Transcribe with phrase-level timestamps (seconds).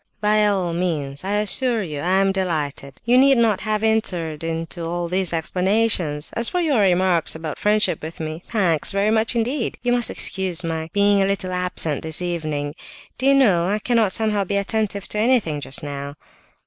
[0.19, 1.23] "By all means!
[1.23, 6.33] I assure you I am delighted—you need not have entered into all these explanations.
[6.33, 9.77] As for your remarks about friendship with me—thanks, very much indeed.
[9.83, 12.73] You must excuse my being a little absent this evening.
[13.19, 16.15] Do you know, I cannot somehow be attentive to anything just now?"